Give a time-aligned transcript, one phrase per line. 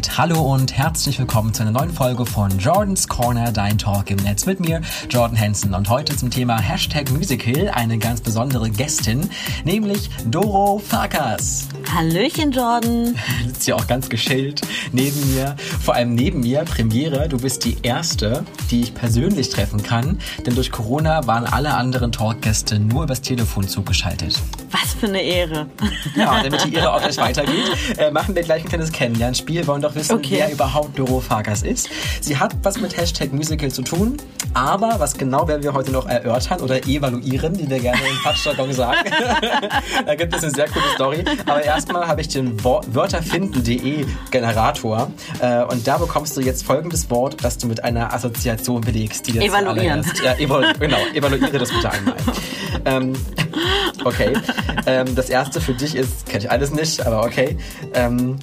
[0.00, 4.16] damit hallo und herzlich willkommen zu einer neuen Folge von Jordans Corner, dein Talk im
[4.16, 4.80] Netz mit mir,
[5.10, 5.74] Jordan Hansen.
[5.74, 9.28] Und heute zum Thema Hashtag Musical eine ganz besondere Gästin,
[9.64, 11.68] nämlich Doro Farkas.
[11.94, 13.14] Hallöchen, Jordan.
[13.46, 15.56] Sitzt ja auch ganz geschillt neben mir.
[15.82, 20.54] Vor allem neben mir, Premiere, du bist die Erste, die ich persönlich treffen kann, denn
[20.54, 24.40] durch Corona waren alle anderen Talkgäste nur übers Telefon zugeschaltet.
[24.70, 25.66] Was für eine Ehre.
[26.14, 29.66] Ja, damit die Ehre auch gleich weitergeht, äh, machen wir gleich ein kleines Kennenlernspiel.
[29.66, 30.36] Wollen doch wissen, Okay.
[30.38, 31.88] wer überhaupt Doro Farkas ist.
[32.20, 34.16] Sie hat was mit Hashtag Musical zu tun,
[34.54, 38.72] aber was genau werden wir heute noch erörtern oder evaluieren, wie wir gerne im Quatschjargon
[38.72, 38.98] sagen.
[40.06, 41.24] da gibt es eine sehr coole Story.
[41.46, 47.42] Aber erstmal habe ich den Wörterfinden.de Generator äh, und da bekommst du jetzt folgendes Wort,
[47.42, 49.26] das du mit einer Assoziation belegst.
[49.26, 50.04] Die Evaluieren.
[50.24, 52.16] Ja, evalu genau, evaluiere das bitte einmal.
[52.84, 53.12] ähm,
[54.04, 54.32] okay.
[54.86, 57.56] Ähm, das erste für dich ist, kenne ich alles nicht, aber okay.
[57.94, 58.36] Ähm,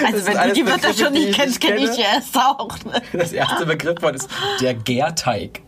[0.06, 2.76] Also wenn du die Wörter schon nicht ich kennst, kenne ich die erst auch.
[2.84, 3.02] Ne?
[3.12, 4.28] das erste Begriffwort ist
[4.60, 5.62] der Gärteig.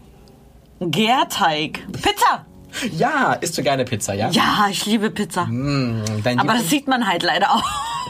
[0.80, 1.80] Gärteig.
[1.92, 2.46] Pizza.
[2.90, 4.30] Ja, isst du gerne Pizza, ja?
[4.30, 5.44] Ja, ich liebe Pizza.
[5.44, 6.02] Mm,
[6.38, 7.62] Aber das sieht man halt leider auch.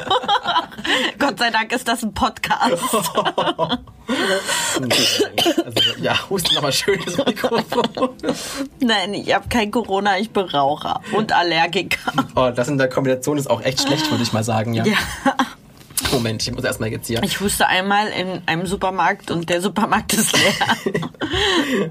[1.18, 2.82] Gott sei Dank ist das ein Podcast.
[4.80, 8.10] also, ja, husten nochmal schön ins Mikrofon.
[8.80, 12.12] Nein, ich habe kein Corona, ich bin Raucher und Allergiker.
[12.34, 14.84] Oh, das in der Kombination ist auch echt schlecht, würde ich mal sagen, ja.
[14.84, 14.96] Ja.
[16.12, 17.22] Moment, ich muss erstmal jetzt hier.
[17.22, 21.02] Ich huste einmal in einem Supermarkt und der Supermarkt ist leer.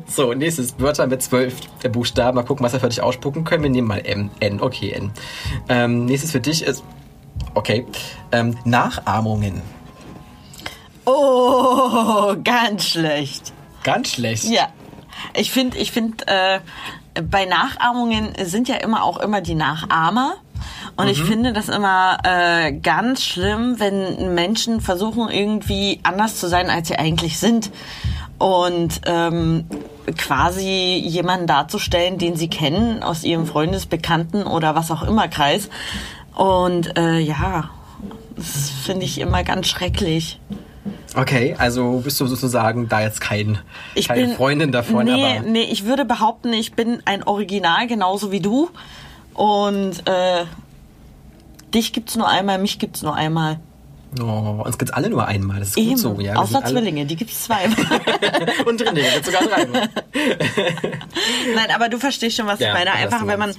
[0.05, 1.55] So, nächstes Wörter mit zwölf
[1.91, 2.35] Buchstaben.
[2.35, 3.63] Mal gucken, was wir für dich ausspucken können.
[3.63, 4.29] Wir nehmen mal M.
[4.39, 4.61] N.
[4.61, 5.11] Okay, N.
[5.69, 6.83] Ähm, nächstes für dich ist.
[7.55, 7.85] Okay.
[8.31, 9.61] Ähm, Nachahmungen.
[11.05, 13.53] Oh, ganz schlecht.
[13.83, 14.43] Ganz schlecht.
[14.43, 14.69] Ja,
[15.35, 16.59] ich finde, ich finde, äh,
[17.21, 20.35] bei Nachahmungen sind ja immer auch immer die Nachahmer.
[20.97, 26.69] Und ich finde das immer äh, ganz schlimm, wenn Menschen versuchen, irgendwie anders zu sein,
[26.69, 27.71] als sie eigentlich sind.
[28.37, 29.65] Und ähm,
[30.17, 35.69] quasi jemanden darzustellen, den sie kennen aus ihrem Freundesbekannten oder was auch immer Kreis.
[36.33, 37.69] Und äh, ja,
[38.35, 40.39] das finde ich immer ganz schrecklich.
[41.15, 43.59] Okay, also bist du sozusagen da jetzt kein,
[44.07, 45.47] keine Freundin davon, nee, aber.
[45.47, 48.69] nee, ich würde behaupten, ich bin ein Original, genauso wie du.
[49.33, 50.45] Und äh,
[51.73, 53.59] dich gibt's nur einmal, mich gibt's nur einmal.
[54.19, 55.59] Oh, uns gibt's alle nur einmal.
[55.59, 55.97] Das ist gut Eben.
[55.97, 56.35] so, ja.
[56.35, 57.77] Außer Zwillinge, die gibt's zweimal.
[58.65, 59.89] Und Drillinge, gibt's sogar dreimal.
[61.55, 62.91] Nein, aber du verstehst schon, was Ja, ich meine.
[62.91, 63.53] Einfach, wenn man,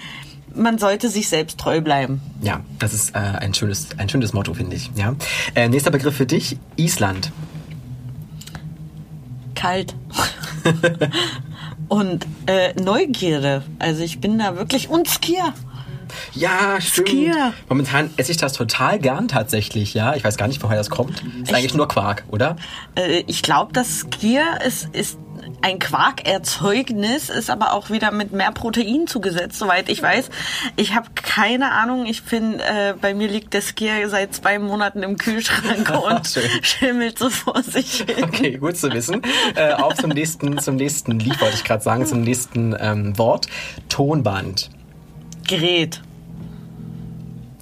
[0.54, 2.20] man sollte sich selbst treu bleiben.
[2.42, 4.90] Ja, das ist äh, ein, schönes, ein schönes Motto, finde ich.
[4.94, 5.14] Ja.
[5.54, 7.32] Äh, nächster Begriff für dich: Island.
[9.54, 9.94] Kalt.
[11.88, 13.62] Und äh, Neugierde.
[13.78, 15.52] Also ich bin da wirklich und Skier.
[16.34, 17.08] Ja, stimmt.
[17.08, 17.52] Skier.
[17.68, 20.14] Momentan esse ich das total gern tatsächlich, ja.
[20.14, 21.22] Ich weiß gar nicht, woher das kommt.
[21.42, 22.56] Ist eigentlich nur Quark, oder?
[22.94, 25.18] Äh, ich glaube, das Skier ist, ist
[25.62, 30.30] ein Quarkerzeugnis, ist aber auch wieder mit mehr Protein zugesetzt, soweit ich weiß.
[30.76, 32.06] Ich habe keine Ahnung.
[32.06, 37.18] Ich finde, äh, bei mir liegt der Skier seit zwei Monaten im Kühlschrank und schimmelt
[37.18, 38.24] so vor sich hin.
[38.24, 39.22] Okay, gut zu wissen.
[39.54, 43.46] Äh, auf zum nächsten, zum nächsten Lied wollte ich gerade sagen, zum nächsten ähm, Wort.
[43.88, 44.70] Tonband.
[45.46, 46.00] Gerät.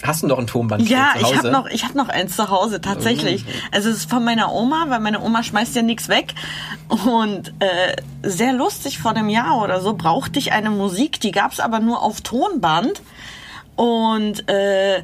[0.02, 1.36] Hast du noch ein Tonband Ja, zu ich Hause?
[1.38, 3.44] habe noch, ich hab noch eins zu Hause, tatsächlich.
[3.70, 6.34] Also es ist von meiner Oma, weil meine Oma schmeißt ja nichts weg.
[6.88, 11.60] Und äh, sehr lustig, vor einem Jahr oder so brauchte ich eine Musik, die gab's
[11.60, 13.02] aber nur auf Tonband.
[13.76, 15.02] Und äh,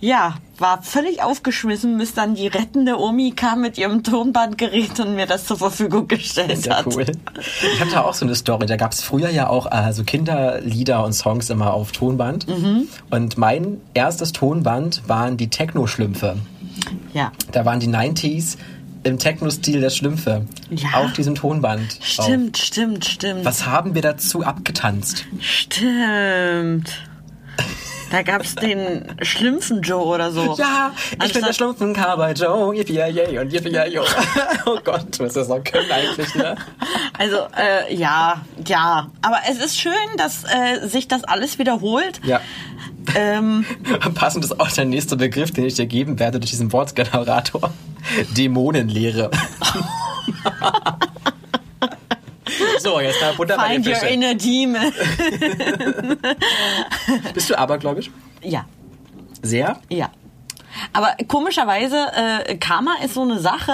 [0.00, 5.26] ja, war völlig aufgeschmissen, bis dann die rettende Omi kam mit ihrem Tonbandgerät und mir
[5.26, 6.86] das zur Verfügung gestellt Sehr hat.
[6.94, 7.06] cool.
[7.74, 8.66] Ich habe da auch so eine Story.
[8.66, 12.48] Da gab es früher ja auch äh, so Kinderlieder und Songs immer auf Tonband.
[12.48, 12.88] Mhm.
[13.10, 16.36] Und mein erstes Tonband waren die Techno-Schlümpfe.
[17.12, 18.56] Ja, Da waren die 90s
[19.04, 20.88] im Techno-Stil der Schlümpfe Ja.
[20.98, 21.98] auf diesem Tonband.
[22.02, 23.44] stimmt, stimmt, stimmt.
[23.44, 25.24] Was haben wir dazu abgetanzt?
[25.40, 26.90] Stimmt.
[28.10, 30.56] Da gab's den Schlümpfen Joe oder so.
[30.58, 30.92] Ja,
[31.24, 34.02] ich bin der Schlumpfen-Cowboy Joe, yippie yay und yippie yo.
[34.66, 36.56] Oh Gott, was das noch können eigentlich, ne?
[37.18, 39.10] Also äh, ja, ja.
[39.22, 42.20] Aber es ist schön, dass äh, sich das alles wiederholt.
[42.24, 42.40] Ja.
[43.14, 43.64] Ähm,
[44.14, 47.70] Passend ist auch der nächste Begriff, den ich dir geben werde durch diesen Wortgenerator.
[48.36, 49.30] Dämonenlehre.
[52.88, 54.92] so, jetzt da Butter bei den find your inner demon.
[57.34, 58.10] Bist du abergläubisch?
[58.42, 58.64] ja,
[59.42, 59.80] Sehr?
[59.88, 60.10] ja.
[60.92, 63.72] Aber komischerweise, äh, Karma ist so eine Sache.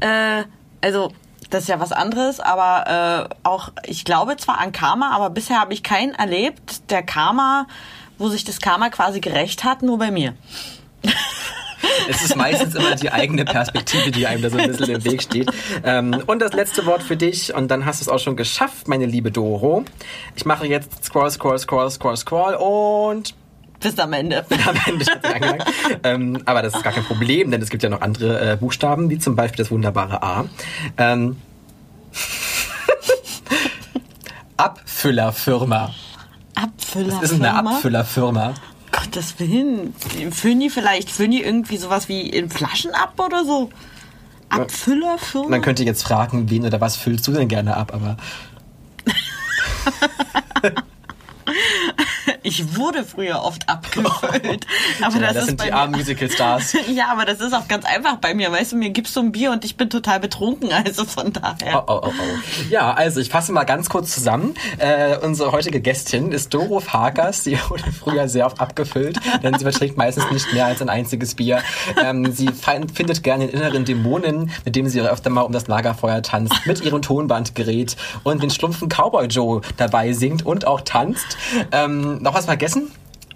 [0.00, 0.44] Äh,
[0.80, 1.12] also
[1.50, 5.60] das ist ja was anderes, aber äh, auch ich glaube zwar an Karma, aber bisher
[5.60, 7.66] habe ich keinen erlebt, der Karma,
[8.18, 10.34] wo sich das Karma quasi gerecht hat, nur bei mir.
[12.08, 15.22] Es ist meistens immer die eigene Perspektive, die einem da so ein bisschen im Weg
[15.22, 15.50] steht.
[15.84, 18.88] Ähm, und das letzte Wort für dich, und dann hast du es auch schon geschafft,
[18.88, 19.84] meine liebe Doro.
[20.34, 23.34] Ich mache jetzt Scroll, Scroll, Scroll, Scroll, Scroll und
[23.80, 24.44] bis am Ende.
[24.66, 25.04] am Ende
[26.02, 29.10] ähm, aber das ist gar kein Problem, denn es gibt ja noch andere äh, Buchstaben,
[29.10, 30.46] wie zum Beispiel das wunderbare A.
[30.96, 31.36] Ähm,
[34.56, 35.94] Abfüllerfirma.
[36.54, 37.20] Abfüllerfirma?
[37.20, 38.54] Das ist eine Abfüllerfirma.
[39.16, 39.94] Gottes Willen.
[40.30, 43.70] Füllen die vielleicht, füllen die irgendwie sowas wie in Flaschen ab oder so?
[44.50, 45.48] Abfüllerfirma?
[45.48, 48.18] Man könnte jetzt fragen, wen oder was füllst du denn gerne ab, aber...
[52.46, 54.68] Ich wurde früher oft abgefüllt.
[55.02, 56.76] Aber ja, das, das sind die armen Musical-Stars.
[56.94, 58.52] ja, aber das ist auch ganz einfach bei mir.
[58.52, 60.70] Weißt du, mir gibst du ein Bier und ich bin total betrunken.
[60.72, 61.84] Also von daher.
[61.88, 62.62] Oh, oh, oh, oh.
[62.70, 64.54] Ja, also ich fasse mal ganz kurz zusammen.
[64.78, 67.42] Äh, unsere heutige Gästin ist Doro Farkas.
[67.42, 71.34] Sie wurde früher sehr oft abgefüllt, denn sie verträgt meistens nicht mehr als ein einziges
[71.34, 71.62] Bier.
[72.00, 76.22] Ähm, sie findet gerne den inneren Dämonen, mit dem sie öfter mal um das Lagerfeuer
[76.22, 81.36] tanzt, mit ihrem Tonbandgerät und den schlumpfen Cowboy Joe dabei singt und auch tanzt.
[81.72, 82.90] Ähm, noch was vergessen?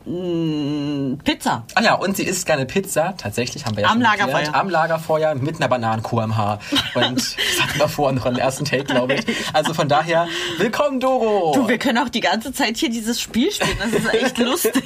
[0.07, 1.65] Mm, Pizza.
[1.75, 3.15] Ah ja, und sie isst gerne Pizza.
[3.17, 4.35] Tatsächlich haben wir ja am schon Lagerfeuer.
[4.35, 6.59] Erklärt, am Lagerfeuer mit einer Bananenkur im Haar.
[6.95, 9.25] Und das hatten wir vorhin noch im ersten Take, glaube ich.
[9.53, 10.27] Also von daher,
[10.59, 11.53] willkommen, Doro.
[11.55, 13.77] Du, wir können auch die ganze Zeit hier dieses Spiel spielen.
[13.79, 14.83] Das ist echt lustig.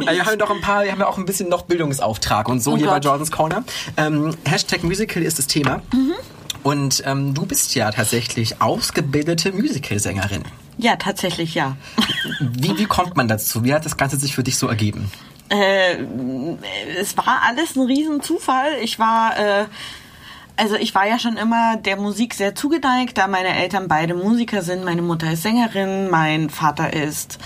[0.00, 2.62] ja, wir haben doch ein paar, wir haben ja auch ein bisschen noch Bildungsauftrag und
[2.62, 3.02] so oh hier Gott.
[3.02, 3.64] bei Jordans Corner.
[3.96, 5.82] Ähm, Hashtag Musical ist das Thema.
[5.92, 6.14] Mhm.
[6.62, 10.42] Und ähm, du bist ja tatsächlich ausgebildete Musicalsängerin.
[10.78, 11.76] Ja, tatsächlich ja.
[12.40, 13.64] Wie, wie kommt man dazu?
[13.64, 15.10] Wie hat das Ganze sich für dich so ergeben?
[15.50, 15.96] Äh,
[16.98, 18.76] es war alles ein Riesenzufall.
[18.80, 19.64] Ich war, äh,
[20.56, 24.62] also ich war ja schon immer der Musik sehr zugeneigt, da meine Eltern beide Musiker
[24.62, 24.84] sind.
[24.84, 27.38] Meine Mutter ist Sängerin, mein Vater ist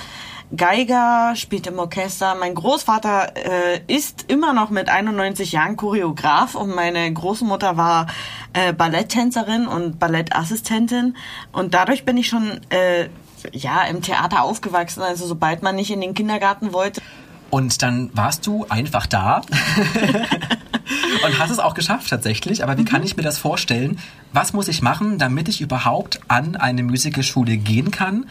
[0.55, 2.35] Geiger, spielt im Orchester.
[2.35, 8.07] Mein Großvater äh, ist immer noch mit 91 Jahren Choreograf und meine Großmutter war
[8.53, 11.17] äh, Balletttänzerin und Ballettassistentin.
[11.53, 13.09] Und dadurch bin ich schon äh,
[13.53, 17.01] ja, im Theater aufgewachsen, also sobald man nicht in den Kindergarten wollte.
[17.51, 19.43] Und dann warst du einfach da
[21.27, 22.63] und hast es auch geschafft tatsächlich.
[22.63, 22.87] Aber wie mhm.
[22.87, 23.99] kann ich mir das vorstellen?
[24.33, 28.27] Was muss ich machen, damit ich überhaupt an eine Musicalschule gehen kann?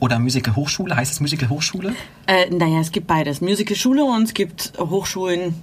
[0.00, 0.94] Oder Musical Hochschule?
[0.94, 1.94] Heißt es Musical Hochschule?
[2.26, 3.40] Äh, naja, es gibt beides.
[3.40, 5.62] Musical Schule und es gibt Hochschulen.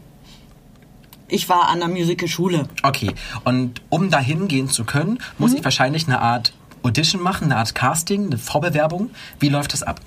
[1.28, 2.68] Ich war an der Musical Schule.
[2.84, 3.12] Okay.
[3.44, 5.58] Und um dahin gehen zu können, muss mhm.
[5.58, 6.54] ich wahrscheinlich eine Art
[6.84, 9.12] Audition machen, eine Art Casting, eine Vorbewerbung.
[9.40, 10.02] Wie läuft das ab?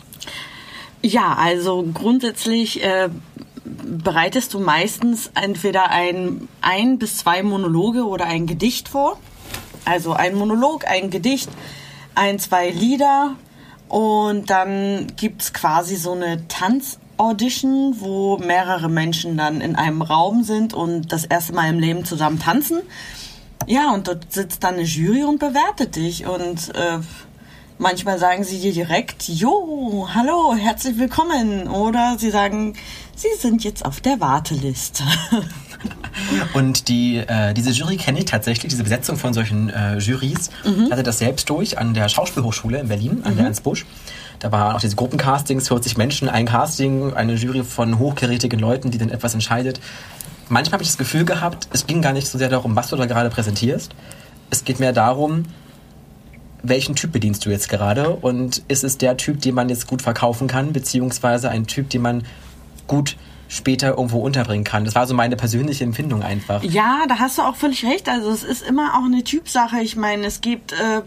[1.02, 3.08] Ja, also grundsätzlich äh,
[3.66, 9.18] bereitest du meistens entweder ein, ein bis zwei Monologe oder ein Gedicht vor.
[9.84, 11.48] Also ein Monolog, ein Gedicht,
[12.14, 13.36] ein, zwei Lieder
[13.88, 20.74] und dann gibt's quasi so eine Tanzaudition, wo mehrere Menschen dann in einem Raum sind
[20.74, 22.82] und das erste Mal im Leben zusammen tanzen.
[23.66, 26.26] Ja, und dort sitzt dann eine Jury und bewertet dich.
[26.26, 26.98] Und äh,
[27.78, 31.68] manchmal sagen sie dir direkt, Jo, hallo, herzlich willkommen.
[31.68, 32.74] Oder sie sagen,
[33.16, 35.02] Sie sind jetzt auf der Warteliste.
[36.54, 40.50] Und die, äh, diese Jury kenne ich tatsächlich, diese Besetzung von solchen äh, Jurys.
[40.64, 40.90] Mhm.
[40.90, 43.36] hatte das selbst durch an der Schauspielhochschule in Berlin, an mhm.
[43.36, 43.86] der Ernst Busch.
[44.38, 48.98] Da waren auch diese Gruppencastings, 40 Menschen, ein Casting, eine Jury von hochkarätigen Leuten, die
[48.98, 49.80] dann etwas entscheidet
[50.48, 52.96] manchmal habe ich das Gefühl gehabt, es ging gar nicht so sehr darum, was du
[52.96, 53.94] da gerade präsentierst.
[54.50, 55.44] Es geht mehr darum,
[56.62, 60.02] welchen Typ bedienst du jetzt gerade und ist es der Typ, den man jetzt gut
[60.02, 62.24] verkaufen kann, beziehungsweise ein Typ, den man
[62.86, 63.16] gut
[63.48, 64.84] später irgendwo unterbringen kann.
[64.84, 66.62] Das war so meine persönliche Empfindung einfach.
[66.62, 68.08] Ja, da hast du auch völlig recht.
[68.08, 69.80] Also es ist immer auch eine Typsache.
[69.80, 71.02] Ich meine, es gibt, äh,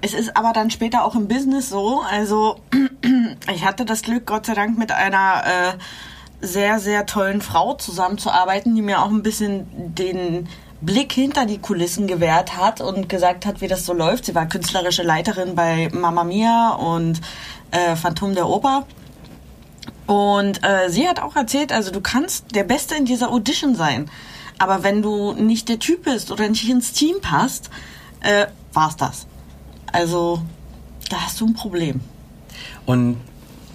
[0.00, 2.02] es ist aber dann später auch im Business so.
[2.10, 2.56] Also
[3.54, 8.74] ich hatte das Glück, Gott sei Dank, mit einer äh, sehr, sehr tollen Frau zusammenzuarbeiten,
[8.74, 10.48] die mir auch ein bisschen den
[10.80, 14.24] Blick hinter die Kulissen gewährt hat und gesagt hat, wie das so läuft.
[14.24, 17.20] Sie war künstlerische Leiterin bei Mamma Mia und
[17.70, 18.86] äh, Phantom der Oper.
[20.10, 24.10] Und äh, sie hat auch erzählt, also du kannst der Beste in dieser Audition sein.
[24.58, 27.70] Aber wenn du nicht der Typ bist oder nicht ins Team passt,
[28.18, 29.28] äh, war's das.
[29.92, 30.42] Also,
[31.10, 32.00] da hast du ein Problem.
[32.86, 33.18] Und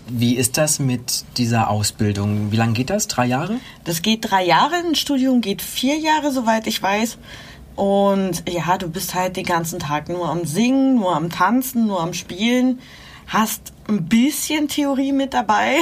[0.10, 2.52] wie ist das mit dieser Ausbildung?
[2.52, 3.08] Wie lange geht das?
[3.08, 3.56] Drei Jahre?
[3.86, 4.76] Das geht drei Jahre.
[4.76, 7.18] Ein Studium geht vier Jahre, soweit ich weiß.
[7.78, 12.02] Und ja, du bist halt den ganzen Tag nur am Singen, nur am Tanzen, nur
[12.02, 12.82] am Spielen.
[13.26, 15.78] Hast ein bisschen Theorie mit dabei.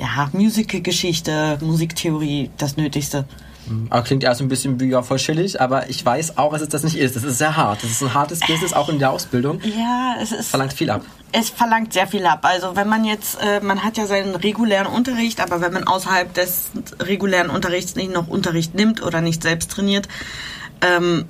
[0.00, 3.26] Ja, Musical-Geschichte, Musiktheorie, das Nötigste.
[3.90, 6.70] Aber klingt erst ein bisschen wie ja, voll chillig, aber ich weiß auch, dass es
[6.70, 7.16] das nicht ist.
[7.16, 7.82] Das ist sehr hart.
[7.82, 9.60] Das ist ein hartes Business, auch in der Ausbildung.
[9.62, 10.48] Ja, es ist.
[10.48, 11.02] Verlangt viel ab.
[11.32, 12.40] Es verlangt sehr viel ab.
[12.42, 16.32] Also wenn man jetzt, äh, man hat ja seinen regulären Unterricht, aber wenn man außerhalb
[16.32, 20.08] des regulären Unterrichts nicht noch Unterricht nimmt oder nicht selbst trainiert,
[20.80, 21.26] ähm,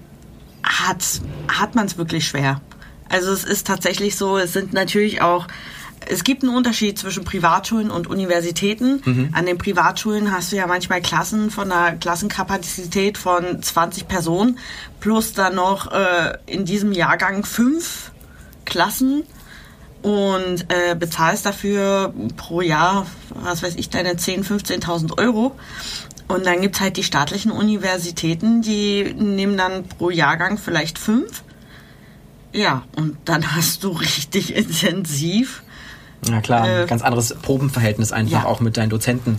[0.63, 1.05] hat,
[1.49, 2.61] hat man es wirklich schwer.
[3.09, 5.49] Also es ist tatsächlich so, es sind natürlich auch
[6.11, 9.01] es gibt einen Unterschied zwischen Privatschulen und Universitäten.
[9.05, 9.29] Mhm.
[9.33, 14.59] An den Privatschulen hast du ja manchmal Klassen von einer Klassenkapazität von 20 Personen
[14.99, 18.11] plus dann noch äh, in diesem Jahrgang fünf
[18.65, 19.23] Klassen
[20.03, 25.57] und äh, bezahlst dafür pro Jahr, was weiß ich, deine 10.000, 15.000 Euro.
[26.29, 31.43] Und dann gibt's halt die staatlichen Universitäten, die nehmen dann pro Jahrgang vielleicht fünf.
[32.53, 35.63] Ja, und dann hast du richtig intensiv
[36.29, 38.45] na klar, äh, ganz anderes Probenverhältnis einfach ja.
[38.45, 39.37] auch mit deinen Dozenten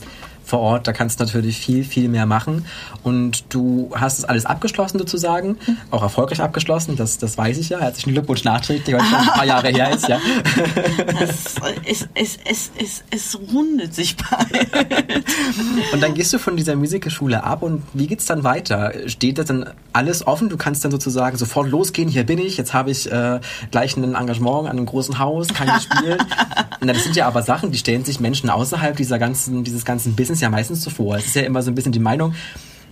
[0.51, 0.85] vor Ort.
[0.85, 2.65] Da kannst du natürlich viel, viel mehr machen.
[3.03, 5.77] Und du hast es alles abgeschlossen sozusagen, mhm.
[5.91, 7.79] auch erfolgreich abgeschlossen, das, das weiß ich ja.
[7.79, 10.19] Herzlichen Glückwunsch nachträglich, weil es schon ein paar Jahre her ist, ja.
[11.21, 11.55] Es,
[11.85, 14.67] es, es, es, es, es rundet sich bald.
[15.93, 18.91] Und dann gehst du von dieser Musikschule ab und wie geht's dann weiter?
[19.07, 20.49] Steht das dann alles offen?
[20.49, 23.39] Du kannst dann sozusagen sofort losgehen, hier bin ich, jetzt habe ich äh,
[23.71, 26.17] gleich ein Engagement an einem großen Haus, kann ich spielen.
[26.81, 30.15] Na, das sind ja aber Sachen, die stellen sich Menschen außerhalb dieser ganzen, dieses ganzen
[30.15, 31.17] Business ja meistens zuvor.
[31.17, 32.33] Es ist ja immer so ein bisschen die Meinung,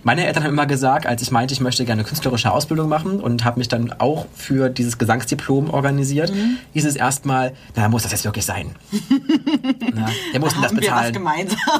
[0.02, 3.44] meine Eltern haben immer gesagt, als ich meinte, ich möchte gerne künstlerische Ausbildung machen und
[3.44, 6.56] habe mich dann auch für dieses Gesangsdiplom organisiert, mhm.
[6.72, 8.70] hieß es erstmal, na, muss das jetzt wirklich sein?
[9.94, 11.14] na, der muss da das bezahlen.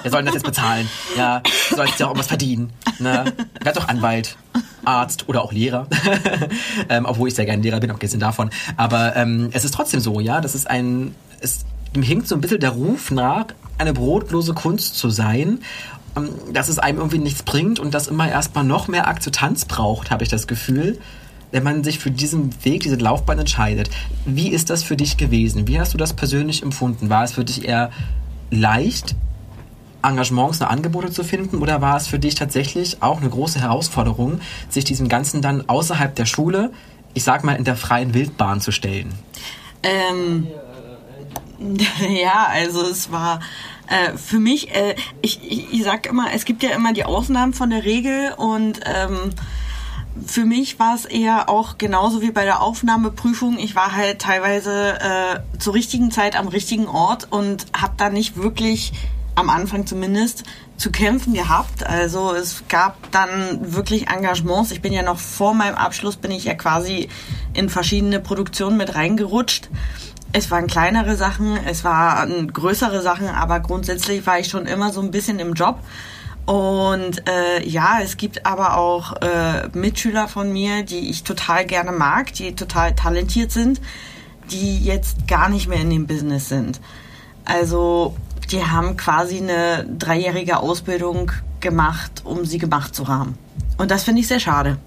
[0.04, 0.88] Der soll das jetzt bezahlen.
[1.16, 2.70] Ja, du sollst ja auch was verdienen.
[2.98, 3.24] Na,
[3.62, 4.36] werd doch Anwalt,
[4.84, 5.86] Arzt oder auch Lehrer.
[6.90, 8.50] ähm, obwohl ich sehr gerne Lehrer bin, abgesehen davon.
[8.76, 12.40] Aber ähm, es ist trotzdem so, ja, das ist ein, es, dem hinkt so ein
[12.40, 13.46] bisschen der Ruf nach,
[13.78, 15.60] eine brotlose Kunst zu sein,
[16.16, 20.10] ähm, dass es einem irgendwie nichts bringt und das immer erstmal noch mehr Akzeptanz braucht,
[20.10, 20.98] habe ich das Gefühl,
[21.52, 23.90] wenn man sich für diesen Weg, diese Laufbahn entscheidet.
[24.24, 25.66] Wie ist das für dich gewesen?
[25.66, 27.10] Wie hast du das persönlich empfunden?
[27.10, 27.90] War es für dich eher
[28.50, 29.16] leicht,
[30.02, 34.40] Engagements und Angebote zu finden oder war es für dich tatsächlich auch eine große Herausforderung,
[34.68, 36.72] sich diesem Ganzen dann außerhalb der Schule,
[37.14, 39.12] ich sag mal in der freien Wildbahn zu stellen?
[39.82, 40.69] Ähm, ja,
[42.50, 43.40] also es war
[43.86, 47.52] äh, für mich, äh, ich, ich, ich sag immer, es gibt ja immer die Ausnahmen
[47.52, 49.30] von der Regel und ähm,
[50.26, 53.58] für mich war es eher auch genauso wie bei der Aufnahmeprüfung.
[53.58, 58.36] Ich war halt teilweise äh, zur richtigen Zeit am richtigen Ort und habe da nicht
[58.36, 58.92] wirklich
[59.34, 60.44] am Anfang zumindest
[60.76, 61.86] zu kämpfen gehabt.
[61.86, 64.72] Also es gab dann wirklich Engagements.
[64.72, 67.08] Ich bin ja noch vor meinem Abschluss bin ich ja quasi
[67.54, 69.68] in verschiedene Produktionen mit reingerutscht
[70.32, 75.00] es waren kleinere Sachen, es waren größere Sachen, aber grundsätzlich war ich schon immer so
[75.00, 75.80] ein bisschen im Job.
[76.46, 81.92] Und äh, ja, es gibt aber auch äh, Mitschüler von mir, die ich total gerne
[81.92, 83.80] mag, die total talentiert sind,
[84.50, 86.80] die jetzt gar nicht mehr in dem Business sind.
[87.44, 88.16] Also
[88.50, 93.36] die haben quasi eine dreijährige Ausbildung gemacht, um sie gemacht zu haben.
[93.78, 94.78] Und das finde ich sehr schade.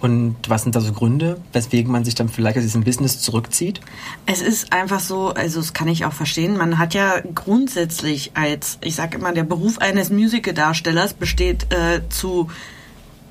[0.00, 3.80] Und was sind da so Gründe, weswegen man sich dann vielleicht aus diesem Business zurückzieht?
[4.24, 6.56] Es ist einfach so, also das kann ich auch verstehen.
[6.56, 12.50] Man hat ja grundsätzlich als, ich sage immer, der Beruf eines Musicaldarstellers besteht äh, zu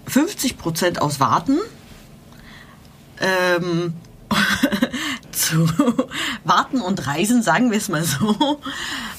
[0.05, 1.57] 50 Prozent aus Warten.
[3.19, 3.93] Ähm,
[5.31, 5.67] zu
[6.43, 8.59] Warten und Reisen, sagen wir es mal so.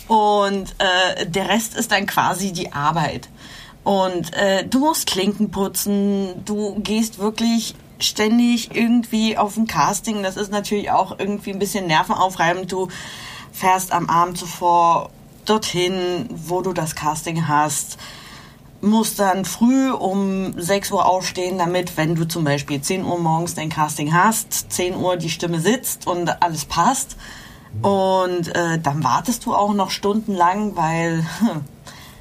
[0.06, 3.28] Und äh, der Rest ist dann quasi die Arbeit.
[3.84, 10.22] Und äh, du musst Klinken putzen, du gehst wirklich ständig irgendwie auf ein Casting.
[10.22, 12.70] Das ist natürlich auch irgendwie ein bisschen nervenaufreibend.
[12.70, 12.88] Du
[13.52, 15.10] fährst am Abend zuvor
[15.44, 17.98] dorthin, wo du das Casting hast,
[18.80, 23.54] musst dann früh um 6 Uhr aufstehen, damit, wenn du zum Beispiel 10 Uhr morgens
[23.54, 27.16] dein Casting hast, 10 Uhr die Stimme sitzt und alles passt.
[27.82, 31.24] Und äh, dann wartest du auch noch stundenlang, weil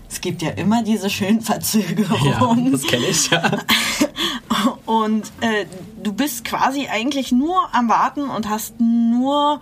[0.10, 2.66] es gibt ja immer diese schönen Verzögerungen.
[2.66, 3.52] Ja, das kenne ich, ja.
[4.86, 5.66] Und äh,
[6.02, 9.62] du bist quasi eigentlich nur am Warten und hast nur,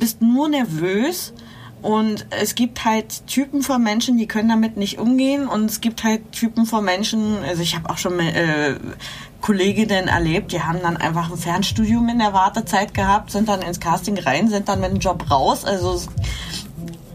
[0.00, 1.34] bist nur nervös.
[1.82, 5.46] Und es gibt halt Typen von Menschen, die können damit nicht umgehen.
[5.46, 8.76] Und es gibt halt Typen von Menschen, also ich habe auch schon äh,
[9.42, 13.80] Kolleginnen erlebt, die haben dann einfach ein Fernstudium in der Wartezeit gehabt, sind dann ins
[13.80, 15.66] Casting rein, sind dann mit dem Job raus.
[15.66, 16.00] Also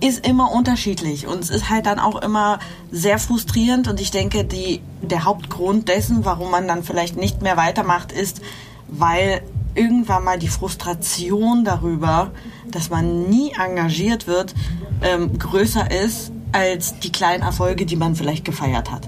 [0.02, 2.60] ist immer unterschiedlich und es ist halt dann auch immer
[2.92, 7.58] sehr frustrierend und ich denke, die, der Hauptgrund dessen, warum man dann vielleicht nicht mehr
[7.58, 8.42] weitermacht, ist,
[8.88, 9.42] weil
[9.76, 12.32] irgendwann mal die Frustration darüber,
[12.72, 14.54] dass man nie engagiert wird,
[15.02, 19.08] ähm, größer ist als die kleinen Erfolge, die man vielleicht gefeiert hat.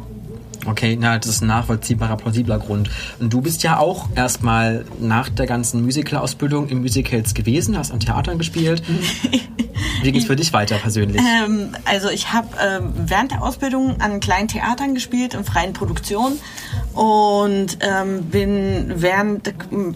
[0.65, 2.89] Okay, na, das ist ein nachvollziehbarer, plausibler Grund.
[3.19, 7.99] Und du bist ja auch erstmal nach der ganzen Musical-Ausbildung in Musicals gewesen, hast an
[7.99, 8.83] Theatern gespielt.
[10.03, 11.21] Wie ging es für dich weiter persönlich?
[11.21, 16.39] Ähm, also ich habe ähm, während der Ausbildung an kleinen Theatern gespielt, in freien Produktionen
[16.93, 19.53] und ähm, bin während äh,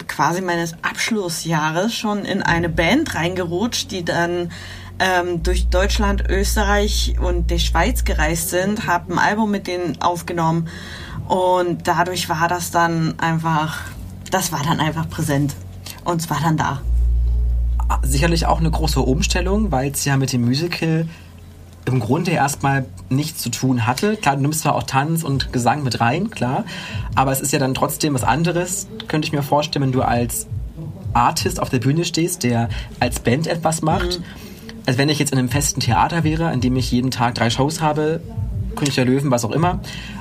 [0.07, 4.51] quasi meines Abschlussjahres schon in eine Band reingerutscht, die dann
[4.99, 10.67] ähm, durch Deutschland, Österreich und die Schweiz gereist sind, habe ein Album mit denen aufgenommen
[11.27, 13.81] und dadurch war das dann einfach,
[14.31, 15.55] das war dann einfach präsent
[16.03, 16.81] und es war dann da.
[18.03, 21.07] Sicherlich auch eine große Umstellung, weil es ja mit dem Musical
[21.85, 24.17] im Grunde erstmal nichts zu tun hatte.
[24.17, 26.65] Klar, du nimmst zwar auch Tanz und Gesang mit rein, klar,
[27.13, 30.47] aber es ist ja dann trotzdem was anderes, könnte ich mir vorstellen, wenn du als
[31.13, 34.19] Artist auf der Bühne stehst, der als Band etwas macht.
[34.19, 34.25] Mhm
[34.85, 37.49] als wenn ich jetzt in einem festen Theater wäre, in dem ich jeden Tag drei
[37.49, 38.21] Shows habe,
[38.75, 39.79] König der Löwen, was auch immer,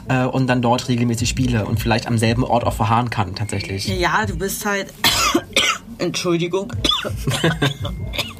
[0.08, 3.86] äh, und dann dort regelmäßig spiele und vielleicht am selben Ort auch verharren kann, tatsächlich.
[3.86, 4.92] Ja, du bist halt.
[5.98, 6.72] Entschuldigung.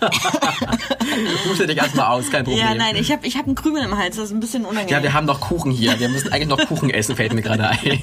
[1.48, 2.64] Huste dich erstmal aus, kein Problem.
[2.64, 4.88] Ja, nein, ich habe ich hab einen Krümel im Hals, das ist ein bisschen unangenehm.
[4.88, 5.98] Ja, wir haben noch Kuchen hier.
[5.98, 8.02] Wir müssen eigentlich noch Kuchen essen, fällt mir gerade ein.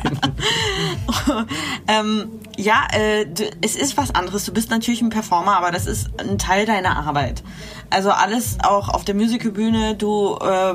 [1.88, 4.46] ähm, ja, äh, du, es ist was anderes.
[4.46, 7.44] Du bist natürlich ein Performer, aber das ist ein Teil deiner Arbeit.
[7.90, 10.72] Also alles auch auf der Musicalbühne, du äh,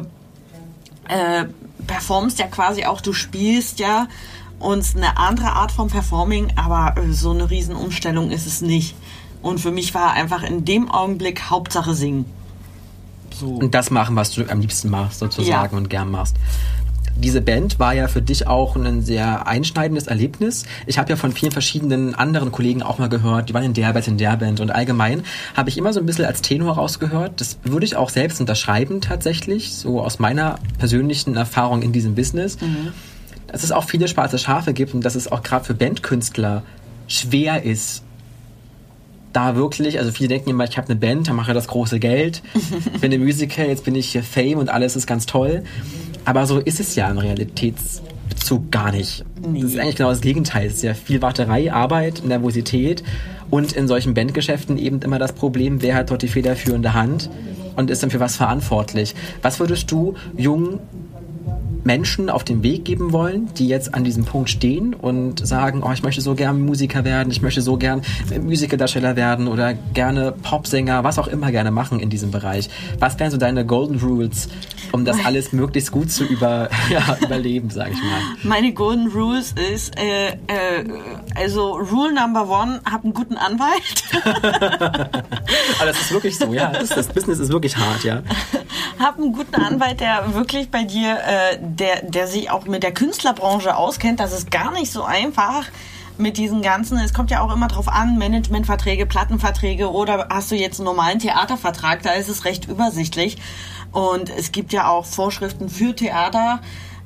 [1.09, 1.47] äh,
[1.87, 4.09] performst ja quasi auch, du spielst ja
[4.59, 8.95] und eine andere Art von Performing, aber äh, so eine Riesenumstellung ist es nicht.
[9.43, 12.25] Und für mich war einfach in dem Augenblick Hauptsache singen.
[13.35, 13.49] So.
[13.49, 15.79] Und das machen, was du am liebsten machst, sozusagen, ja.
[15.79, 16.37] und gern machst.
[17.17, 20.65] Diese Band war ja für dich auch ein sehr einschneidendes Erlebnis.
[20.87, 23.93] Ich habe ja von vielen verschiedenen anderen Kollegen auch mal gehört, die waren in der
[23.93, 24.61] Band, in der Band.
[24.61, 25.23] Und allgemein
[25.55, 27.41] habe ich immer so ein bisschen als Tenor rausgehört.
[27.41, 32.61] Das würde ich auch selbst unterschreiben tatsächlich, so aus meiner persönlichen Erfahrung in diesem Business.
[32.61, 32.93] Mhm.
[33.47, 36.63] Dass es auch viele schwarze Schafe gibt und dass es auch gerade für Bandkünstler
[37.09, 38.03] schwer ist,
[39.33, 41.99] da wirklich, also viele denken immer, ich habe eine Band, dann mache ich das große
[41.99, 42.43] Geld,
[43.01, 45.63] bin eine Musiker, jetzt bin ich hier Fame und alles ist ganz toll.
[46.25, 49.25] Aber so ist es ja im Realitätsbezug gar nicht.
[49.41, 49.63] Nee.
[49.63, 50.67] Das ist eigentlich genau das Gegenteil.
[50.69, 53.03] Es ist ja viel Warterei, Arbeit, Nervosität
[53.51, 57.29] und in solchen Bandgeschäften eben immer das Problem, wer hat dort die federführende Hand
[57.77, 59.15] und ist dann für was verantwortlich.
[59.43, 60.79] Was würdest du jungen
[61.85, 65.93] Menschen auf den Weg geben wollen, die jetzt an diesem Punkt stehen und sagen, oh,
[65.93, 68.03] ich möchte so gern Musiker werden, ich möchte so gern
[68.41, 72.69] Musikerdarsteller werden oder gerne Popsänger, was auch immer gerne machen in diesem Bereich.
[72.99, 74.49] Was wären so deine Golden Rules,
[74.93, 78.21] um das alles möglichst gut zu über, ja, überleben, sage ich mal?
[78.43, 80.85] Meine Golden Rules ist, äh, äh,
[81.35, 84.05] also Rule Number One, hab einen guten Anwalt.
[84.23, 86.71] Aber das ist wirklich so, ja.
[86.71, 88.23] Das, das Business ist wirklich hart, ja.
[88.99, 92.93] Hab einen guten Anwalt, der wirklich bei dir äh, der, der sich auch mit der
[92.93, 95.67] Künstlerbranche auskennt, das ist gar nicht so einfach
[96.19, 100.55] mit diesen ganzen, es kommt ja auch immer drauf an, Managementverträge, Plattenverträge oder hast du
[100.55, 103.39] jetzt einen normalen Theatervertrag, da ist es recht übersichtlich.
[103.93, 106.61] Und es gibt ja auch Vorschriften für Theater,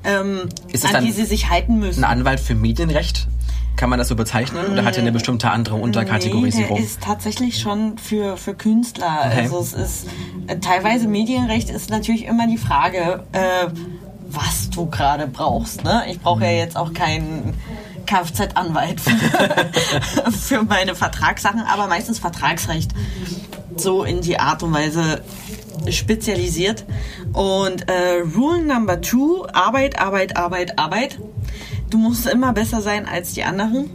[0.05, 0.48] ähm,
[0.92, 2.05] an die sie sich halten müssen.
[2.05, 3.26] Ein Anwalt für Medienrecht?
[3.76, 6.76] Kann man das so bezeichnen oder hat er eine bestimmte andere Unterkategorisierung?
[6.76, 9.24] Nee, der ist tatsächlich schon für, für Künstler.
[9.26, 9.40] Okay.
[9.42, 10.07] Also es ist
[10.46, 13.66] äh, teilweise Medienrecht ist natürlich immer die Frage, äh,
[14.28, 15.84] was du gerade brauchst.
[15.84, 16.04] Ne?
[16.08, 16.58] Ich brauche ja mhm.
[16.58, 17.54] jetzt auch keinen
[18.06, 22.92] Kfz-Anwalt für, für meine Vertragssachen, aber meistens Vertragsrecht.
[23.76, 25.22] So in die Art und Weise
[25.90, 26.84] spezialisiert.
[27.32, 31.18] Und äh, Rule Number Two, Arbeit, Arbeit, Arbeit, Arbeit.
[31.90, 33.90] Du musst immer besser sein als die anderen.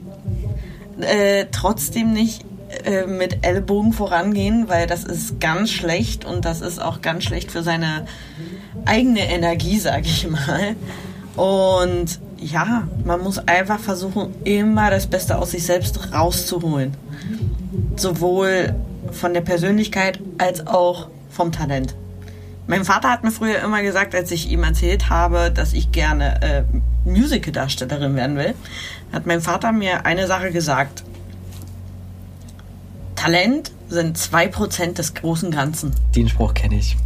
[1.00, 2.46] Äh, trotzdem nicht
[2.86, 7.52] äh, mit Ellbogen vorangehen, weil das ist ganz schlecht und das ist auch ganz schlecht
[7.52, 8.06] für seine
[8.86, 10.76] eigene Energie, sag ich mal.
[11.36, 16.96] Und ja, man muss einfach versuchen, immer das Beste aus sich selbst rauszuholen.
[17.96, 18.76] Sowohl
[19.12, 21.96] von der Persönlichkeit als auch vom Talent.
[22.68, 26.42] Mein Vater hat mir früher immer gesagt, als ich ihm erzählt habe, dass ich gerne
[26.42, 26.64] äh,
[27.06, 28.54] Musical-Darstellerin werden will,
[29.12, 31.04] hat mein Vater mir eine Sache gesagt.
[33.16, 35.94] Talent sind 2% des großen Ganzen.
[36.16, 36.98] Den Spruch kenne ich.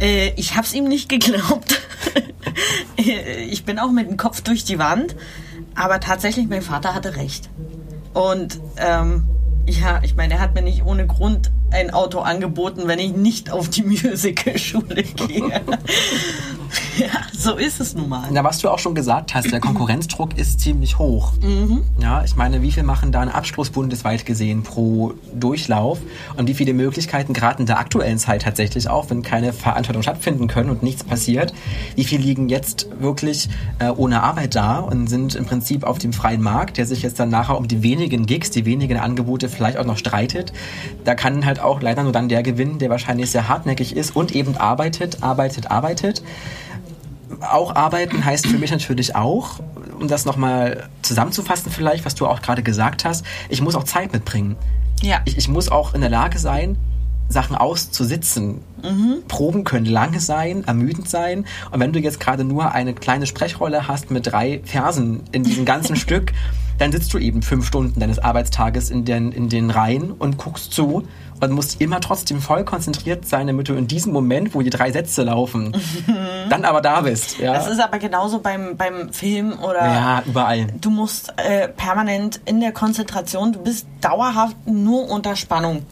[0.00, 1.80] Äh, ich habe es ihm nicht geglaubt.
[2.96, 5.16] ich bin auch mit dem Kopf durch die Wand.
[5.74, 7.48] Aber tatsächlich, mein Vater hatte recht.
[8.14, 9.24] Und ähm,
[9.66, 13.50] ja, ich meine, er hat mir nicht ohne Grund ein Auto angeboten, wenn ich nicht
[13.50, 15.60] auf die Musical-Schule gehe.
[17.08, 18.28] Ja, so ist es nun mal.
[18.32, 21.32] Na, was du auch schon gesagt hast, der Konkurrenzdruck ist ziemlich hoch.
[22.00, 26.00] Ja, ich meine, wie viel machen da einen Abschluss bundesweit gesehen pro Durchlauf
[26.36, 30.48] und wie viele Möglichkeiten gerade in der aktuellen Zeit tatsächlich auch, wenn keine Veranstaltungen stattfinden
[30.48, 31.54] können und nichts passiert,
[31.94, 36.12] wie viel liegen jetzt wirklich äh, ohne Arbeit da und sind im Prinzip auf dem
[36.12, 39.78] freien Markt, der sich jetzt dann nachher um die wenigen Gigs, die wenigen Angebote vielleicht
[39.78, 40.52] auch noch streitet.
[41.04, 44.34] Da kann halt auch leider nur dann der gewinnen, der wahrscheinlich sehr hartnäckig ist und
[44.34, 46.22] eben arbeitet, arbeitet, arbeitet
[47.40, 49.60] auch arbeiten heißt für mich natürlich auch,
[49.98, 54.12] um das nochmal zusammenzufassen vielleicht, was du auch gerade gesagt hast, ich muss auch Zeit
[54.12, 54.56] mitbringen.
[55.02, 55.20] Ja.
[55.24, 56.76] Ich, ich muss auch in der Lage sein,
[57.28, 58.62] Sachen auszusitzen.
[59.28, 61.44] Proben können lange sein, ermüdend sein.
[61.70, 65.64] Und wenn du jetzt gerade nur eine kleine Sprechrolle hast mit drei Versen in diesem
[65.64, 66.32] ganzen Stück,
[66.78, 70.72] dann sitzt du eben fünf Stunden deines Arbeitstages in den, in den Reihen und guckst
[70.72, 71.06] zu
[71.40, 74.90] und musst immer trotzdem voll konzentriert sein, damit du in diesem Moment, wo die drei
[74.90, 75.76] Sätze laufen,
[76.48, 77.38] dann aber da bist.
[77.38, 80.66] Ja, Das ist aber genauso beim, beim Film oder ja überall.
[80.80, 85.84] du musst äh, permanent in der Konzentration, du bist dauerhaft nur unter Spannung.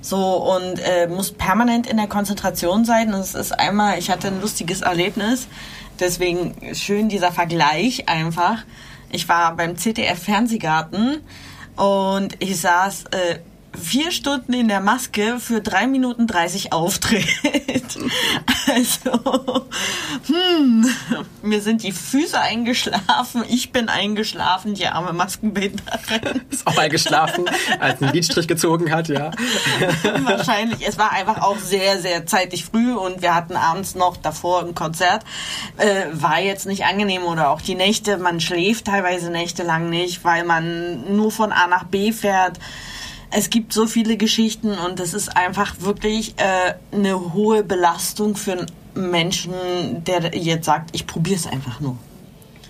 [0.00, 3.14] So und äh, musst permanent in der Konzentration sein.
[3.14, 5.48] Und es ist einmal, ich hatte ein lustiges Erlebnis,
[5.98, 8.64] deswegen schön dieser Vergleich einfach.
[9.14, 11.20] Ich war beim ZDF Fernsehgarten
[11.76, 13.38] und ich saß äh,
[13.80, 17.26] vier Stunden in der Maske für drei Minuten 30 Auftritt.
[18.66, 19.66] Also,
[20.26, 20.86] hm,
[21.42, 26.42] mir sind die Füße eingeschlafen, ich bin eingeschlafen, die arme Maskenbinderin.
[26.50, 27.44] Ist auch mal geschlafen,
[27.78, 29.32] als ein Liedstrich gezogen hat, ja.
[30.24, 30.86] Wahrscheinlich.
[30.86, 34.74] Es war einfach auch sehr, sehr zeitig früh und wir hatten abends noch davor ein
[34.74, 35.24] Konzert.
[35.76, 38.16] Äh, war jetzt nicht angenehm oder auch die Nächte.
[38.16, 42.58] Man schläft teilweise nächtelang nicht, weil man nur von A nach B fährt.
[43.36, 48.52] Es gibt so viele Geschichten und es ist einfach wirklich äh, eine hohe Belastung für
[48.52, 49.52] einen Menschen,
[50.06, 51.96] der jetzt sagt, ich probiere es einfach nur.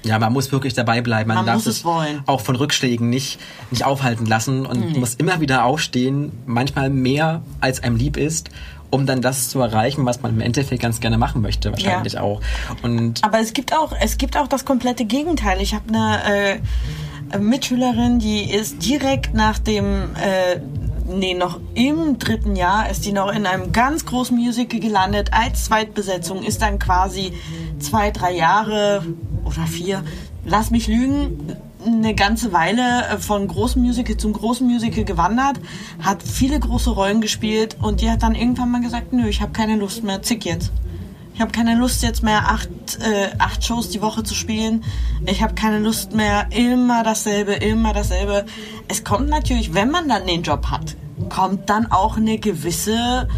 [0.05, 1.29] Ja, man muss wirklich dabei bleiben.
[1.29, 2.23] Man, Man darf muss es wollen.
[2.27, 3.39] auch von Rückschlägen nicht,
[3.71, 5.01] nicht aufhalten lassen und Mhm.
[5.01, 8.49] muss immer wieder aufstehen, manchmal mehr als einem lieb ist,
[8.91, 12.21] um dann das zu erreichen, was man im Endeffekt ganz gerne machen möchte, wahrscheinlich Ja.
[12.23, 12.41] auch.
[12.83, 15.61] Und Aber es gibt auch, es gibt auch das komplette Gegenteil.
[15.61, 16.59] Ich habe eine äh,
[17.39, 20.61] Mitschülerin, die ist direkt nach dem, äh,
[21.07, 25.65] nee, noch im dritten Jahr ist die noch in einem ganz großen Musical gelandet als
[25.65, 27.33] Zweitbesetzung, ist dann quasi
[27.79, 29.05] zwei, drei Jahre
[29.45, 30.03] oder vier,
[30.45, 35.61] lass mich lügen, eine ganze Weile äh, von großem Musical zum großen Musical gewandert,
[36.01, 39.53] hat viele große Rollen gespielt und die hat dann irgendwann mal gesagt, nö, ich habe
[39.53, 40.73] keine Lust mehr, zick jetzt.
[41.35, 42.69] Ich habe keine Lust jetzt mehr acht,
[43.01, 44.85] äh, acht Shows die Woche zu spielen.
[45.27, 48.47] Ich habe keine Lust mehr immer dasselbe, immer dasselbe.
[48.87, 50.95] Es kommt natürlich, wenn man dann den Job hat,
[51.31, 53.29] kommt dann auch eine gewisse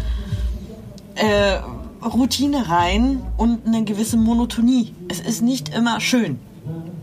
[1.15, 1.57] äh,
[2.05, 4.93] Routine rein und eine gewisse Monotonie.
[5.07, 6.39] Es ist nicht immer schön.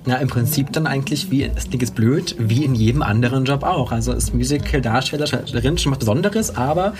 [0.06, 3.64] na, im Prinzip dann eigentlich, wie, es klingt jetzt blöd, wie in jedem anderen Job
[3.64, 3.90] auch.
[3.90, 6.94] Also ist Musical-Darsteller, Darstellerin schon was Besonderes, aber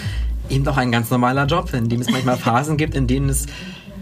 [0.51, 3.47] eben auch ein ganz normaler Job, in dem es manchmal Phasen gibt, in denen es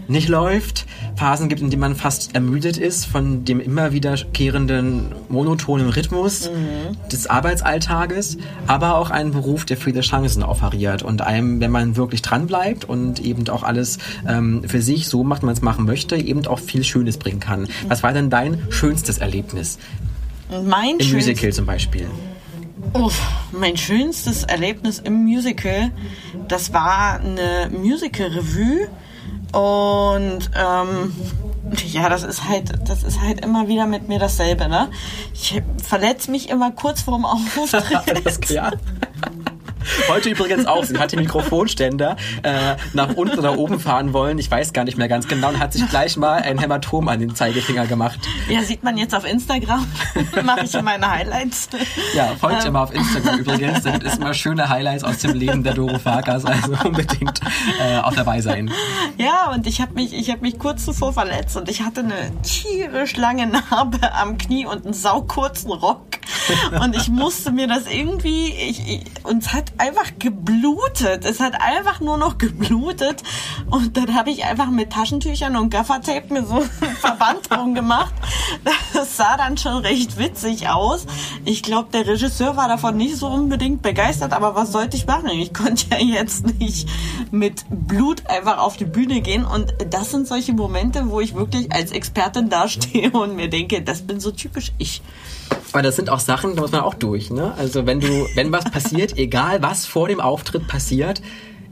[0.07, 0.85] nicht läuft,
[1.15, 6.49] Phasen gibt, in denen man fast ermüdet ist von dem immer wiederkehrenden monotonen Rhythmus
[7.11, 8.37] des Arbeitsalltages,
[8.67, 12.85] aber auch einen Beruf, der viele Chancen offeriert und einem, wenn man wirklich dran bleibt
[12.85, 16.45] und eben auch alles ähm, für sich so macht, wie man es machen möchte, eben
[16.47, 17.67] auch viel Schönes bringen kann.
[17.87, 19.77] Was war denn dein schönstes Erlebnis
[20.65, 22.07] mein im Musical zum Beispiel?
[22.93, 23.19] Uff,
[23.51, 25.91] mein schönstes Erlebnis im Musical,
[26.47, 28.87] das war eine Musical-Revue
[29.53, 31.13] und ähm,
[31.85, 34.89] ja, das ist halt, das ist halt immer wieder mit mir dasselbe, ne?
[35.33, 37.83] Ich verletze mich immer kurz vorm Auftritt.
[38.07, 38.73] Alles klar.
[40.07, 40.83] Heute übrigens auch.
[40.83, 44.37] Sie hat den Mikrofonständer äh, nach unten oder oben fahren wollen.
[44.39, 47.19] Ich weiß gar nicht mehr ganz genau und hat sich gleich mal ein Hämatom an
[47.19, 48.19] den Zeigefinger gemacht.
[48.49, 49.85] Ja, sieht man jetzt auf Instagram.
[50.43, 51.69] Mache ich in meine Highlights.
[52.15, 52.67] Ja, folgt Ähm.
[52.69, 53.83] immer auf Instagram übrigens.
[53.83, 56.45] Da gibt es immer schöne Highlights aus dem Leben der Doro Farkas.
[56.45, 57.41] Also unbedingt
[57.81, 58.71] äh, auch dabei sein.
[59.17, 62.31] Ja, und ich habe mich, ich habe mich kurz zuvor verletzt und ich hatte eine
[62.41, 66.01] tierisch lange Narbe am Knie und einen saukurzen Rock.
[66.81, 71.25] Und ich musste mir das irgendwie, ich, ich, und es hat einfach geblutet.
[71.25, 73.23] Es hat einfach nur noch geblutet.
[73.69, 78.13] Und dann habe ich einfach mit Taschentüchern und Gaffertape mir so einen Verband drum gemacht.
[78.93, 81.05] Das sah dann schon recht witzig aus.
[81.45, 85.29] Ich glaube, der Regisseur war davon nicht so unbedingt begeistert, aber was sollte ich machen?
[85.29, 86.87] Ich konnte ja jetzt nicht
[87.31, 89.45] mit Blut einfach auf die Bühne gehen.
[89.45, 94.01] Und das sind solche Momente, wo ich wirklich als Expertin dastehe und mir denke, das
[94.01, 95.01] bin so typisch ich.
[95.71, 97.31] Aber das sind auch Sachen, da muss man auch durch.
[97.31, 97.53] Ne?
[97.57, 101.21] Also wenn du, wenn was passiert, egal was vor dem Auftritt passiert,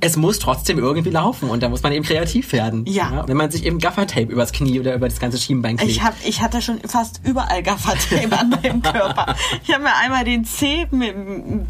[0.03, 2.85] es muss trotzdem irgendwie laufen und da muss man eben kreativ werden.
[2.87, 3.23] Ja.
[3.27, 5.91] wenn man sich eben Gaffertape übers Knie oder über das ganze Schienbein klebt.
[5.91, 9.35] Ich, hab, ich hatte schon fast überall Gaffertape an meinem Körper.
[9.63, 10.87] Ich habe mir einmal den C,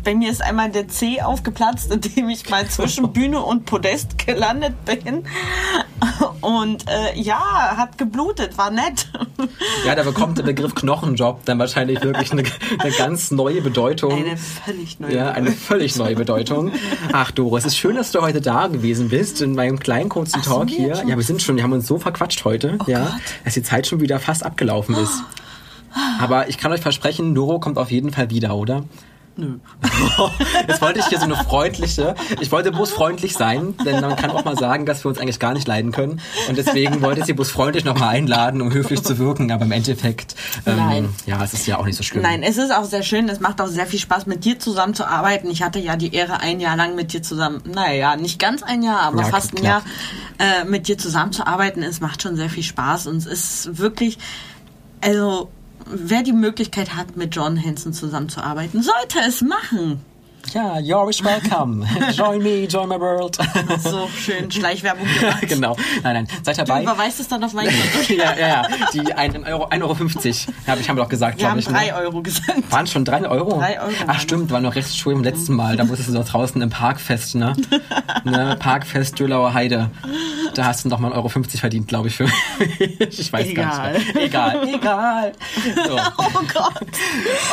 [0.03, 4.85] bei mir ist einmal der C aufgeplatzt, indem ich mal zwischen Bühne und Podest gelandet
[4.85, 5.25] bin.
[6.41, 9.09] Und äh, ja, hat geblutet, war nett.
[9.85, 12.43] Ja, da bekommt der Begriff Knochenjob dann wahrscheinlich wirklich eine,
[12.77, 14.13] eine ganz neue Bedeutung.
[14.13, 16.71] Eine völlig neue Ja, eine völlig neue Bedeutung.
[17.11, 20.39] Ach Doris, es ist schön, dass du heute da gewesen bist in meinem kleinen kurzen
[20.41, 20.95] Ach, Talk hier.
[20.95, 21.07] schon?
[21.07, 23.13] Ja, wir sind schon, wir haben uns so verquatscht heute, ja, Gott.
[23.45, 25.23] dass die Zeit schon wieder fast abgelaufen ist.
[26.19, 28.83] Aber ich kann euch versprechen, Doro kommt auf jeden Fall wieder, oder?
[29.37, 29.59] Nö.
[30.67, 34.29] Jetzt wollte ich hier so eine freundliche, ich wollte bloß freundlich sein, denn man kann
[34.31, 36.19] auch mal sagen, dass wir uns eigentlich gar nicht leiden können.
[36.49, 39.71] Und deswegen wollte ich sie bloß freundlich nochmal einladen, um höflich zu wirken, aber im
[39.71, 42.23] Endeffekt, ähm, ja, es ist ja auch nicht so schlimm.
[42.23, 43.29] Nein, es ist auch sehr schön.
[43.29, 45.49] Es macht auch sehr viel Spaß, mit dir zusammenzuarbeiten.
[45.49, 48.83] Ich hatte ja die Ehre, ein Jahr lang mit dir zusammen, naja, nicht ganz ein
[48.83, 49.63] Jahr, aber Ja, fast ein.
[49.63, 49.81] Jahr
[50.39, 51.83] äh, mit dir zusammenzuarbeiten.
[51.83, 54.17] Es macht schon sehr viel Spaß und es ist wirklich,
[55.01, 55.49] also
[55.93, 60.01] wer die Möglichkeit hat, mit John Hanson zusammenzuarbeiten, sollte es machen.
[60.53, 61.85] Ja, you're always welcome.
[62.13, 63.37] Join me, join my world.
[63.79, 65.41] So schön Schleichwerbung gemacht.
[65.47, 65.77] genau.
[66.03, 66.83] Nein, nein, seid Du dabei.
[66.83, 68.13] überweist es dann auf mein Konto.
[68.13, 68.67] ja, ja, ja.
[68.93, 69.81] Die 1,50 Euro, 1,50
[70.47, 70.55] Euro.
[70.67, 71.65] Hab ich, haben wir doch gesagt, glaube ich.
[71.65, 71.95] drei ne?
[71.95, 72.69] Euro gesagt.
[72.69, 73.59] Waren schon 3 Euro?
[73.59, 75.77] Drei Euro Ach stimmt, war noch recht schön im letzten Mal.
[75.77, 77.55] Da musstest du doch draußen im Parkfest, ne?
[78.25, 78.57] ne?
[78.59, 79.89] Parkfest Dölauer Heide.
[80.53, 83.19] Da hast du noch mal 1,50 Euro verdient, glaube ich, für mich.
[83.19, 83.65] Ich weiß Egal.
[83.65, 84.13] gar nicht.
[84.15, 84.23] mehr.
[84.25, 84.67] Egal.
[84.67, 85.31] Egal.
[85.87, 85.97] So.
[86.17, 86.73] Oh Gott.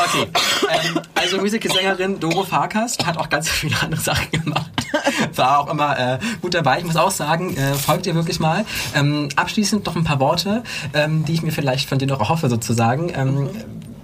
[0.05, 0.27] Okay.
[0.71, 2.43] Ähm, also Musical-Sängerin Doro
[2.79, 4.71] Farkas hat auch ganz viele andere Sachen gemacht.
[5.35, 6.79] War auch immer äh, gut dabei.
[6.79, 8.65] Ich muss auch sagen, äh, folgt ihr wirklich mal.
[8.95, 10.63] Ähm, abschließend noch ein paar Worte,
[10.95, 13.13] ähm, die ich mir vielleicht von dir noch erhoffe sozusagen.
[13.15, 13.51] Ähm,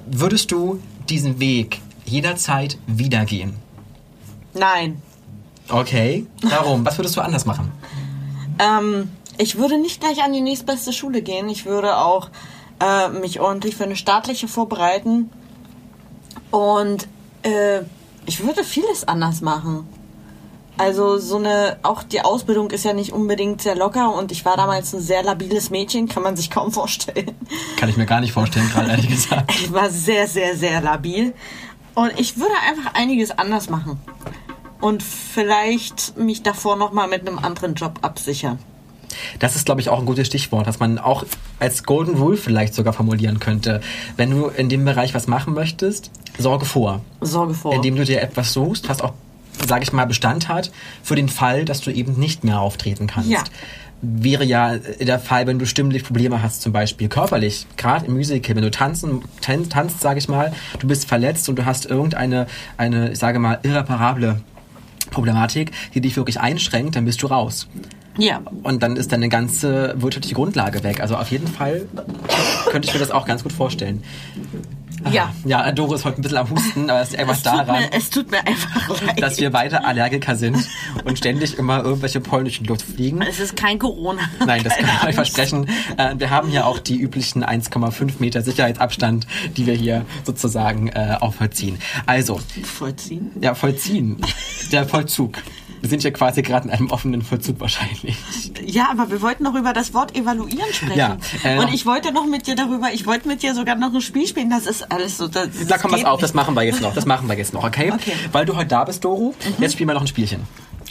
[0.07, 3.55] würdest du diesen Weg jederzeit wieder gehen?
[4.53, 5.01] Nein.
[5.69, 6.27] Okay.
[6.43, 6.85] Warum?
[6.85, 7.73] Was würdest du anders machen?
[8.59, 11.49] Ähm, ich würde nicht gleich an die nächstbeste Schule gehen.
[11.49, 12.29] Ich würde auch
[12.81, 15.31] äh, mich ordentlich für eine staatliche vorbereiten.
[16.51, 17.09] Und
[17.43, 17.83] äh,
[18.27, 19.87] ich würde vieles anders machen.
[20.77, 24.57] Also so eine, auch die Ausbildung ist ja nicht unbedingt sehr locker und ich war
[24.57, 27.37] damals ein sehr labiles Mädchen, kann man sich kaum vorstellen.
[27.77, 29.53] Kann ich mir gar nicht vorstellen, gerade ehrlich gesagt.
[29.61, 31.33] Ich war sehr, sehr, sehr labil.
[31.95, 34.01] Und ich würde einfach einiges anders machen.
[34.81, 38.59] Und vielleicht mich davor nochmal mit einem anderen Job absichern.
[39.39, 41.25] Das ist, glaube ich, auch ein gutes Stichwort, dass man auch
[41.59, 43.81] als Golden Rule vielleicht sogar formulieren könnte.
[44.17, 47.01] Wenn du in dem Bereich was machen möchtest, sorge vor.
[47.21, 47.75] Sorge vor.
[47.75, 49.15] Indem du dir etwas suchst, was auch,
[49.67, 50.71] sage ich mal, Bestand hat,
[51.03, 53.31] für den Fall, dass du eben nicht mehr auftreten kannst.
[53.31, 53.45] Ja.
[54.03, 58.55] Wäre ja der Fall, wenn du stimmlich Probleme hast, zum Beispiel körperlich, gerade im Musical,
[58.55, 62.47] wenn du tanzen, tan tanzt, sage ich mal, du bist verletzt und du hast irgendeine,
[62.77, 64.43] eine, ich sage mal, irreparable
[65.11, 67.69] Problematik, die dich wirklich einschränkt, dann bist du raus.
[68.19, 68.41] Ja.
[68.63, 71.01] Und dann ist deine ganze wirtschaftliche Grundlage weg.
[71.01, 71.87] Also auf jeden Fall
[72.71, 74.03] könnte ich mir das auch ganz gut vorstellen.
[75.11, 75.35] Ja.
[75.45, 77.93] Ja, Doro ist heute ein bisschen am Husten, aber es ist einfach Es daran, mir,
[77.93, 79.21] es tut mir einfach leid.
[79.21, 80.57] dass wir beide Allergiker sind
[81.05, 83.21] und ständig immer irgendwelche polnischen Luft fliegen.
[83.21, 84.23] es ist kein Corona.
[84.47, 85.69] Nein, das kann ich Keine euch versprechen.
[85.99, 89.27] Äh, Wir haben ja auch die üblichen 1,5 Meter Sicherheitsabstand,
[89.59, 91.79] die wir hier sozusagen äh, auch vollziehen.
[92.07, 93.31] Also, Vollziehen.
[93.43, 94.17] ja, vollziehen.
[94.73, 95.37] Der Vollzug.
[95.85, 98.17] Wir sind hier quasi gerade in einem offenen Vollzug wahrscheinlich.
[98.65, 100.97] Ja, aber wir wollten noch über das Wort evaluieren sprechen.
[100.97, 103.93] Ja, äh, Und ich wollte noch mit dir darüber, ich wollte mit dir sogar noch
[103.93, 104.49] ein Spiel spielen.
[104.49, 105.29] Das ist alles so.
[105.29, 106.95] Das, Da komm, pass geht auf, das machen wir jetzt noch.
[106.95, 107.93] Das machen wir jetzt noch, okay?
[107.93, 108.15] Okay.
[108.15, 108.33] Mhm.
[108.33, 110.47] Weil du heute da bist, Doro, jetzt spielen wir noch ein Spielchen.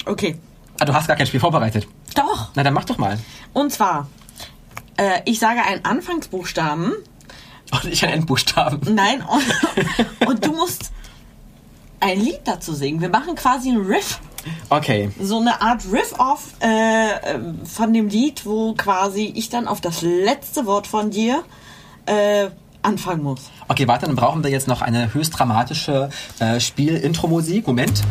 [0.05, 0.37] Okay.
[0.79, 1.87] Ah, du hast gar kein Spiel vorbereitet.
[2.13, 2.51] Doch.
[2.53, 3.17] Na, dann mach doch mal.
[3.51, 4.07] Und zwar,
[4.97, 6.93] äh, ich sage einen Anfangsbuchstaben.
[7.71, 8.93] Und ich ein Endbuchstaben.
[8.93, 10.91] Nein, und, und du musst
[11.99, 13.01] ein Lied dazu singen.
[13.01, 14.19] Wir machen quasi einen Riff.
[14.69, 15.09] Okay.
[15.21, 20.01] so eine Art Riff-Off äh, äh, von dem Lied, wo quasi ich dann auf das
[20.01, 21.43] letzte Wort von dir
[22.05, 22.47] äh,
[22.81, 23.49] anfangen muss.
[23.67, 27.67] Okay, warte, dann brauchen wir jetzt noch eine höchst dramatische äh, Spiel-Intro-Musik.
[27.67, 28.03] Moment.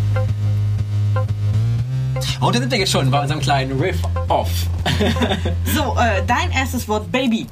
[2.41, 4.51] Und da sind wir jetzt schon bei unserem kleinen Riff-Off.
[5.75, 7.47] So, äh, dein erstes Wort, Baby.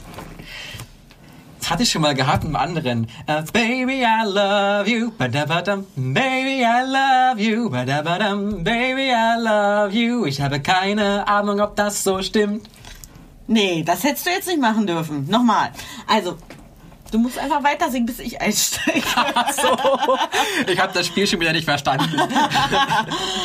[1.70, 3.06] Das hatte ich schon mal gehabt im anderen.
[3.28, 5.12] Äh, baby, I love you.
[5.16, 5.86] Badabadam.
[5.94, 7.70] Baby, I love you.
[7.70, 8.64] Badabadam.
[8.64, 10.26] Baby, I love you.
[10.26, 12.68] Ich habe keine Ahnung, ob das so stimmt.
[13.46, 15.28] Nee, das hättest du jetzt nicht machen dürfen.
[15.30, 15.70] Nochmal.
[16.08, 16.38] Also,
[17.12, 19.06] du musst einfach weiter singen, bis ich einsteige.
[19.14, 20.18] Ach so.
[20.66, 22.10] Ich habe das Spiel schon wieder nicht verstanden.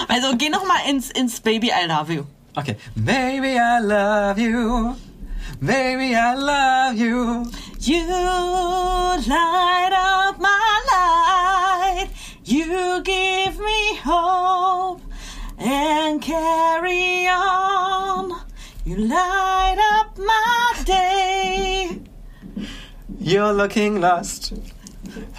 [0.08, 2.24] Also, geh nochmal ins, ins Baby, I love you.
[2.56, 2.76] Okay.
[2.96, 4.96] Baby, I love you.
[5.62, 7.46] Baby, I love you.
[7.88, 12.36] You light up my life.
[12.44, 15.02] You give me hope
[15.60, 18.42] and carry on.
[18.86, 22.02] You light up my day.
[23.20, 24.54] You're looking lost.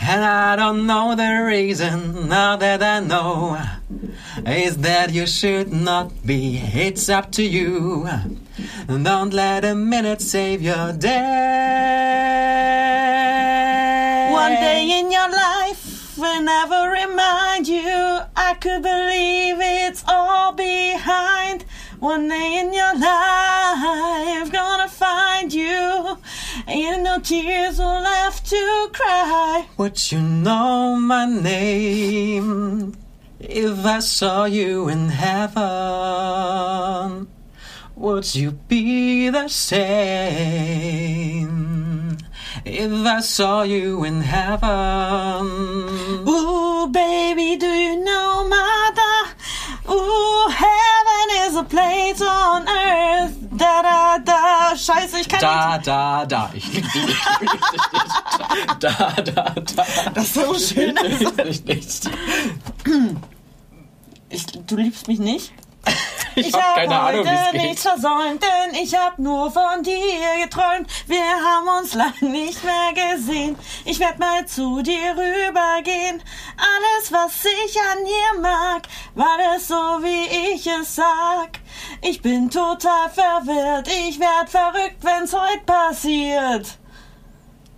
[0.00, 2.28] And I don't know the reason.
[2.28, 3.60] Now that I know
[4.46, 6.58] is that you should not be.
[6.58, 8.06] It's up to you.
[8.86, 11.16] Don't let a minute save your day.
[14.30, 18.20] One day in your life will never remind you.
[18.36, 21.64] I could believe it's all behind.
[22.00, 26.18] One day in your life, gonna find you.
[26.68, 29.66] Ain't no tears left to cry.
[29.78, 32.94] Would you know my name
[33.40, 35.66] if I saw you in heaven?
[37.96, 39.78] Would you be the same
[42.62, 45.46] if I saw you in heaven?
[46.28, 49.30] Ooh, baby, do you know, mother?
[49.88, 53.38] Ooh, heaven is a place on earth.
[53.56, 54.76] Da, da, da.
[54.76, 56.50] Scheiße, ich kann Da, da, da.
[56.52, 58.14] Ich liebe dich, ich liebe dich nicht.
[58.78, 59.84] Da, da, da.
[60.12, 60.98] Das ist so schön.
[61.02, 62.04] Ich liebe dich nicht.
[62.04, 62.10] nicht.
[64.28, 65.54] Ich, du liebst mich nicht?
[66.38, 70.44] Ich, hab keine Ahnung, wie heute es nichts versäumt, denn ich hab nur von dir
[70.44, 70.86] geträumt.
[71.06, 73.56] Wir haben uns lang nicht mehr gesehen.
[73.86, 76.22] Ich werd mal zu dir rübergehen.
[76.58, 78.82] Alles, was ich an dir mag,
[79.14, 81.58] war es so, wie ich es sag.
[82.02, 86.78] Ich bin total verwirrt, ich werd verrückt, wenn's heute passiert.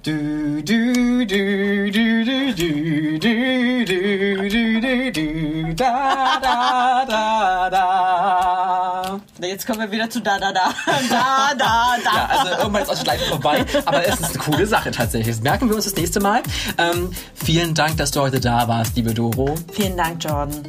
[0.08, 9.20] Du, du, du, du, du, du, du, du, du, du, da, da, da, da.
[9.46, 10.72] Jetzt kommen wir wieder zu da, da, da.
[11.10, 12.14] Da, da, da.
[12.14, 15.36] Ja, also irgendwann ist auch Schleife vorbei, aber es ist eine coole Sache tatsächlich.
[15.36, 16.42] Das merken wir uns das nächste Mal.
[16.78, 19.56] Ähm, vielen Dank, dass du heute da warst, liebe Doro.
[19.72, 20.62] Vielen Dank, Jordan.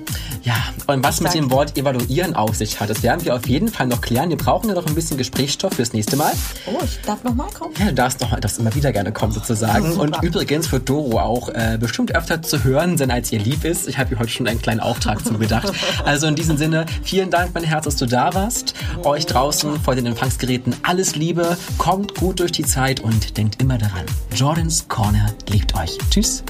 [0.43, 0.55] Ja,
[0.87, 3.67] und was Ich mit dem Wort evaluieren auf sich hat, das werden wir auf jeden
[3.69, 4.29] Fall noch klären.
[4.29, 6.31] Wir brauchen ja noch ein bisschen Gesprächsstoff fürs nächste Mal.
[6.65, 7.73] Oh, ich darf noch mal kommen.
[7.77, 9.91] Ja, du darfst doch darfst immer wieder gerne kommen sozusagen.
[9.93, 10.01] Super.
[10.01, 13.87] Und übrigens wird Doro auch äh, bestimmt öfter zu hören sein, als ihr lieb ist.
[13.87, 15.71] Ich habe ihr heute schon einen kleinen Auftrag zugedacht.
[16.05, 18.73] Also in diesem Sinne, vielen Dank, mein Herz, dass du da warst.
[19.03, 23.77] Euch draußen vor den Empfangsgeräten alles Liebe, kommt gut durch die Zeit und denkt immer
[23.77, 25.97] daran, Jordans Corner liebt euch.
[26.09, 26.43] Tschüss.